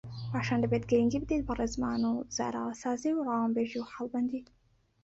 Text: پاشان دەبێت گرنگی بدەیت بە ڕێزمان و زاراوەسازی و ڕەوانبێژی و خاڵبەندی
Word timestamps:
پاشان 0.31 0.59
دەبێت 0.63 0.83
گرنگی 0.91 1.21
بدەیت 1.23 1.43
بە 1.47 1.53
ڕێزمان 1.59 2.01
و 2.11 2.13
زاراوەسازی 2.35 3.11
و 3.13 3.25
ڕەوانبێژی 3.27 3.79
و 3.81 3.87
خاڵبەندی 3.91 4.43